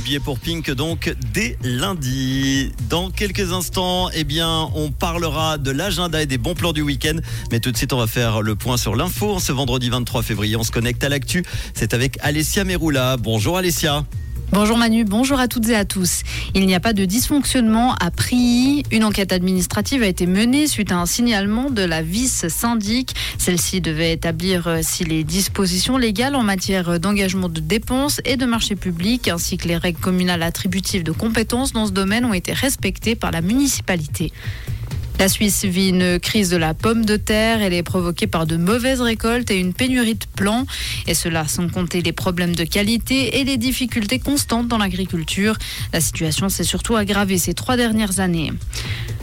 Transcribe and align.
Vos 0.00 0.04
billets 0.04 0.18
pour 0.18 0.38
Pink 0.38 0.70
donc 0.70 1.14
dès 1.34 1.58
lundi. 1.62 2.72
Dans 2.88 3.10
quelques 3.10 3.52
instants, 3.52 4.08
eh 4.14 4.24
bien, 4.24 4.70
on 4.74 4.90
parlera 4.90 5.58
de 5.58 5.70
l'agenda 5.70 6.22
et 6.22 6.26
des 6.26 6.38
bons 6.38 6.54
plans 6.54 6.72
du 6.72 6.80
week-end. 6.80 7.18
Mais 7.52 7.60
tout 7.60 7.70
de 7.70 7.76
suite, 7.76 7.92
on 7.92 7.98
va 7.98 8.06
faire 8.06 8.40
le 8.40 8.54
point 8.54 8.78
sur 8.78 8.96
l'info. 8.96 9.38
Ce 9.40 9.52
vendredi 9.52 9.90
23 9.90 10.22
février, 10.22 10.56
on 10.56 10.62
se 10.62 10.70
connecte 10.70 11.04
à 11.04 11.10
l'actu. 11.10 11.44
C'est 11.74 11.92
avec 11.92 12.16
Alessia 12.22 12.64
Meroula. 12.64 13.18
Bonjour 13.18 13.58
Alessia. 13.58 14.06
Bonjour 14.52 14.78
Manu, 14.78 15.04
bonjour 15.04 15.38
à 15.38 15.46
toutes 15.46 15.68
et 15.68 15.76
à 15.76 15.84
tous. 15.84 16.22
Il 16.54 16.66
n'y 16.66 16.74
a 16.74 16.80
pas 16.80 16.92
de 16.92 17.04
dysfonctionnement 17.04 17.94
à 17.94 18.10
Prilly. 18.10 18.82
Une 18.90 19.04
enquête 19.04 19.32
administrative 19.32 20.02
a 20.02 20.08
été 20.08 20.26
menée 20.26 20.66
suite 20.66 20.90
à 20.90 20.96
un 20.96 21.06
signalement 21.06 21.70
de 21.70 21.82
la 21.82 22.02
vice-syndic. 22.02 23.14
Celle-ci 23.38 23.80
devait 23.80 24.12
établir 24.12 24.66
euh, 24.66 24.80
si 24.82 25.04
les 25.04 25.22
dispositions 25.22 25.96
légales 25.96 26.34
en 26.34 26.42
matière 26.42 26.98
d'engagement 26.98 27.48
de 27.48 27.60
dépenses 27.60 28.20
et 28.24 28.36
de 28.36 28.44
marché 28.44 28.74
public, 28.74 29.28
ainsi 29.28 29.56
que 29.56 29.68
les 29.68 29.76
règles 29.76 30.00
communales 30.00 30.42
attributives 30.42 31.04
de 31.04 31.12
compétences 31.12 31.72
dans 31.72 31.86
ce 31.86 31.92
domaine 31.92 32.24
ont 32.24 32.34
été 32.34 32.52
respectées 32.52 33.14
par 33.14 33.30
la 33.30 33.42
municipalité. 33.42 34.32
La 35.20 35.28
Suisse 35.28 35.66
vit 35.66 35.90
une 35.90 36.18
crise 36.18 36.48
de 36.48 36.56
la 36.56 36.72
pomme 36.72 37.04
de 37.04 37.18
terre. 37.18 37.60
Elle 37.60 37.74
est 37.74 37.82
provoquée 37.82 38.26
par 38.26 38.46
de 38.46 38.56
mauvaises 38.56 39.02
récoltes 39.02 39.50
et 39.50 39.58
une 39.58 39.74
pénurie 39.74 40.14
de 40.14 40.24
plants. 40.34 40.64
Et 41.06 41.12
cela 41.12 41.46
sans 41.46 41.68
compter 41.68 42.00
les 42.00 42.12
problèmes 42.12 42.56
de 42.56 42.64
qualité 42.64 43.38
et 43.38 43.44
les 43.44 43.58
difficultés 43.58 44.18
constantes 44.18 44.66
dans 44.66 44.78
l'agriculture. 44.78 45.58
La 45.92 46.00
situation 46.00 46.48
s'est 46.48 46.64
surtout 46.64 46.96
aggravée 46.96 47.36
ces 47.36 47.52
trois 47.52 47.76
dernières 47.76 48.18
années. 48.18 48.50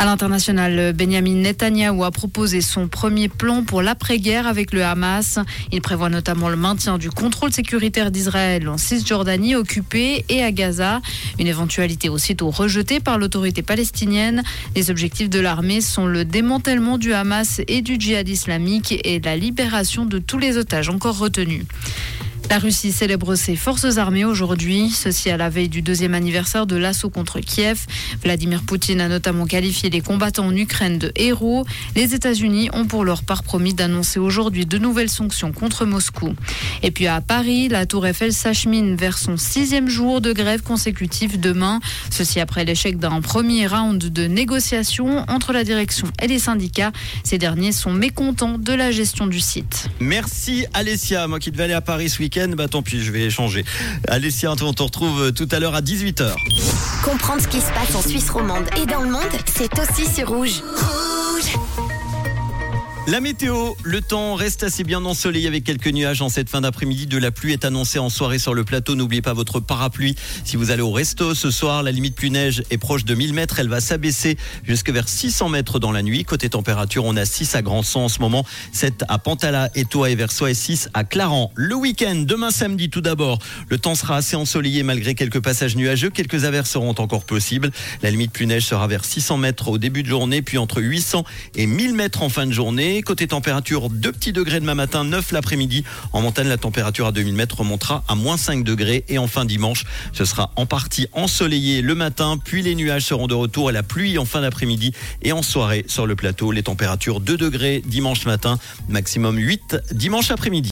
À 0.00 0.04
l'international, 0.04 0.92
Benjamin 0.92 1.34
Netanyahu 1.34 2.04
a 2.04 2.12
proposé 2.12 2.60
son 2.60 2.86
premier 2.86 3.28
plan 3.28 3.64
pour 3.64 3.82
l'après-guerre 3.82 4.46
avec 4.46 4.72
le 4.72 4.84
Hamas. 4.84 5.40
Il 5.72 5.80
prévoit 5.82 6.08
notamment 6.08 6.48
le 6.48 6.54
maintien 6.54 6.98
du 6.98 7.10
contrôle 7.10 7.52
sécuritaire 7.52 8.12
d'Israël 8.12 8.68
en 8.68 8.78
Cisjordanie 8.78 9.56
occupée 9.56 10.24
et 10.28 10.44
à 10.44 10.52
Gaza, 10.52 11.00
une 11.40 11.48
éventualité 11.48 12.08
aussitôt 12.08 12.50
rejetée 12.50 13.00
par 13.00 13.18
l'autorité 13.18 13.62
palestinienne. 13.62 14.44
Les 14.76 14.88
objectifs 14.92 15.30
de 15.30 15.40
l'armée 15.40 15.80
sont 15.80 16.06
le 16.06 16.24
démantèlement 16.24 16.96
du 16.96 17.12
Hamas 17.12 17.60
et 17.66 17.82
du 17.82 17.96
djihad 17.98 18.28
islamique 18.28 19.00
et 19.04 19.18
la 19.18 19.36
libération 19.36 20.06
de 20.06 20.20
tous 20.20 20.38
les 20.38 20.58
otages 20.58 20.90
encore 20.90 21.18
retenus. 21.18 21.64
La 22.50 22.58
Russie 22.58 22.92
célèbre 22.92 23.34
ses 23.34 23.56
forces 23.56 23.98
armées 23.98 24.24
aujourd'hui, 24.24 24.88
ceci 24.88 25.28
à 25.28 25.36
la 25.36 25.50
veille 25.50 25.68
du 25.68 25.82
deuxième 25.82 26.14
anniversaire 26.14 26.66
de 26.66 26.76
l'assaut 26.76 27.10
contre 27.10 27.40
Kiev. 27.40 27.84
Vladimir 28.22 28.62
Poutine 28.62 29.02
a 29.02 29.08
notamment 29.08 29.44
qualifié 29.44 29.90
les 29.90 30.00
combattants 30.00 30.46
en 30.46 30.56
Ukraine 30.56 30.98
de 30.98 31.12
héros. 31.14 31.66
Les 31.94 32.14
États-Unis 32.14 32.70
ont 32.72 32.86
pour 32.86 33.04
leur 33.04 33.22
part 33.22 33.42
promis 33.42 33.74
d'annoncer 33.74 34.18
aujourd'hui 34.18 34.64
de 34.64 34.78
nouvelles 34.78 35.10
sanctions 35.10 35.52
contre 35.52 35.84
Moscou. 35.84 36.34
Et 36.82 36.90
puis 36.90 37.06
à 37.06 37.20
Paris, 37.20 37.68
la 37.68 37.84
Tour 37.84 38.06
Eiffel 38.06 38.32
s'achemine 38.32 38.96
vers 38.96 39.18
son 39.18 39.36
sixième 39.36 39.90
jour 39.90 40.22
de 40.22 40.32
grève 40.32 40.62
consécutif 40.62 41.38
demain. 41.38 41.80
Ceci 42.10 42.40
après 42.40 42.64
l'échec 42.64 42.98
d'un 42.98 43.20
premier 43.20 43.66
round 43.66 44.02
de 44.02 44.26
négociations 44.26 45.26
entre 45.28 45.52
la 45.52 45.64
direction 45.64 46.06
et 46.22 46.26
les 46.26 46.38
syndicats. 46.38 46.92
Ces 47.24 47.36
derniers 47.36 47.72
sont 47.72 47.92
mécontents 47.92 48.56
de 48.56 48.72
la 48.72 48.90
gestion 48.90 49.26
du 49.26 49.40
site. 49.40 49.88
Merci 50.00 50.64
Alessia, 50.72 51.28
moi 51.28 51.38
qui 51.40 51.50
devais 51.50 51.64
aller 51.64 51.74
à 51.74 51.82
Paris 51.82 52.08
ce 52.08 52.20
week-end 52.20 52.37
bah 52.46 52.68
tant 52.68 52.82
pis, 52.82 53.02
je 53.02 53.10
vais 53.10 53.30
changer. 53.30 53.64
Alessia, 54.06 54.52
on 54.52 54.72
te 54.72 54.82
retrouve 54.82 55.32
tout 55.32 55.48
à 55.50 55.58
l'heure 55.58 55.74
à 55.74 55.80
18h. 55.80 56.34
Comprendre 57.04 57.42
ce 57.42 57.48
qui 57.48 57.60
se 57.60 57.72
passe 57.72 57.94
en 57.94 58.02
Suisse 58.02 58.30
romande 58.30 58.64
et 58.80 58.86
dans 58.86 59.02
le 59.02 59.10
monde, 59.10 59.22
c'est 59.46 59.70
aussi 59.78 60.06
sur. 60.06 60.28
Rouge 60.28 60.62
la 63.08 63.20
météo, 63.20 63.72
le 63.84 64.02
temps 64.02 64.34
reste 64.34 64.64
assez 64.64 64.84
bien 64.84 65.02
ensoleillé 65.06 65.48
avec 65.48 65.64
quelques 65.64 65.88
nuages 65.88 66.20
en 66.20 66.28
cette 66.28 66.50
fin 66.50 66.60
d'après-midi. 66.60 67.06
De 67.06 67.16
la 67.16 67.30
pluie 67.30 67.54
est 67.54 67.64
annoncée 67.64 67.98
en 67.98 68.10
soirée 68.10 68.38
sur 68.38 68.52
le 68.52 68.64
plateau. 68.64 68.96
N'oubliez 68.96 69.22
pas 69.22 69.32
votre 69.32 69.60
parapluie. 69.60 70.14
Si 70.44 70.56
vous 70.56 70.70
allez 70.70 70.82
au 70.82 70.90
resto 70.90 71.34
ce 71.34 71.50
soir, 71.50 71.82
la 71.82 71.90
limite 71.90 72.14
plus 72.14 72.28
neige 72.28 72.62
est 72.68 72.76
proche 72.76 73.06
de 73.06 73.14
1000 73.14 73.32
mètres. 73.32 73.60
Elle 73.60 73.70
va 73.70 73.80
s'abaisser 73.80 74.36
jusque 74.62 74.90
vers 74.90 75.08
600 75.08 75.48
mètres 75.48 75.78
dans 75.78 75.90
la 75.90 76.02
nuit. 76.02 76.24
Côté 76.24 76.50
température, 76.50 77.06
on 77.06 77.16
a 77.16 77.24
6 77.24 77.54
à 77.54 77.62
Grandson 77.62 78.00
en 78.00 78.08
ce 78.10 78.18
moment, 78.18 78.44
7 78.72 79.04
à 79.08 79.18
Pantala, 79.18 79.70
Toa 79.88 80.10
et 80.10 80.14
Versoix 80.14 80.50
et 80.50 80.54
6 80.54 80.90
à 80.92 81.04
Clarence. 81.04 81.50
Le 81.54 81.76
week-end, 81.76 82.24
demain 82.26 82.50
samedi 82.50 82.90
tout 82.90 83.00
d'abord, 83.00 83.38
le 83.70 83.78
temps 83.78 83.94
sera 83.94 84.16
assez 84.16 84.36
ensoleillé 84.36 84.82
malgré 84.82 85.14
quelques 85.14 85.40
passages 85.40 85.76
nuageux. 85.76 86.10
Quelques 86.10 86.44
averses 86.44 86.70
seront 86.70 86.94
encore 86.98 87.24
possibles. 87.24 87.70
La 88.02 88.10
limite 88.10 88.32
plus 88.32 88.46
neige 88.46 88.66
sera 88.66 88.86
vers 88.86 89.06
600 89.06 89.38
mètres 89.38 89.68
au 89.68 89.78
début 89.78 90.02
de 90.02 90.08
journée, 90.08 90.42
puis 90.42 90.58
entre 90.58 90.82
800 90.82 91.24
et 91.54 91.66
1000 91.66 91.94
mètres 91.94 92.22
en 92.22 92.28
fin 92.28 92.46
de 92.46 92.52
journée. 92.52 92.97
Côté 93.04 93.26
température, 93.26 93.88
2 93.88 94.12
petits 94.12 94.32
degrés 94.32 94.60
demain 94.60 94.74
matin, 94.74 95.02
9 95.02 95.32
l'après-midi. 95.32 95.84
En 96.12 96.20
montagne, 96.20 96.48
la 96.48 96.58
température 96.58 97.06
à 97.06 97.12
2000 97.12 97.34
mètres 97.34 97.58
remontera 97.58 98.04
à 98.06 98.14
moins 98.14 98.36
5 98.36 98.64
degrés. 98.64 99.04
Et 99.08 99.18
en 99.18 99.26
fin 99.26 99.44
dimanche, 99.44 99.84
ce 100.12 100.24
sera 100.24 100.52
en 100.56 100.66
partie 100.66 101.06
ensoleillé 101.12 101.80
le 101.80 101.94
matin, 101.94 102.38
puis 102.42 102.62
les 102.62 102.74
nuages 102.74 103.04
seront 103.04 103.26
de 103.26 103.34
retour 103.34 103.70
et 103.70 103.72
la 103.72 103.82
pluie 103.82 104.18
en 104.18 104.24
fin 104.24 104.42
d'après-midi 104.42 104.92
et 105.22 105.32
en 105.32 105.42
soirée 105.42 105.84
sur 105.88 106.06
le 106.06 106.16
plateau. 106.16 106.52
Les 106.52 106.62
températures 106.62 107.20
2 107.20 107.36
degrés 107.36 107.82
dimanche 107.86 108.26
matin, 108.26 108.58
maximum 108.88 109.38
8 109.38 109.76
dimanche 109.92 110.30
après-midi. 110.30 110.66